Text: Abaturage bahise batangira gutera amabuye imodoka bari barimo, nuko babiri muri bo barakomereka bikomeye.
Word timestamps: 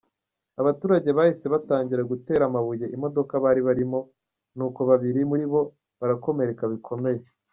Abaturage 0.61 1.09
bahise 1.17 1.45
batangira 1.53 2.09
gutera 2.11 2.43
amabuye 2.49 2.85
imodoka 2.95 3.33
bari 3.43 3.61
barimo, 3.67 3.99
nuko 4.55 4.79
babiri 4.89 5.21
muri 5.29 5.45
bo 5.51 5.61
barakomereka 5.99 6.65
bikomeye. 6.73 7.21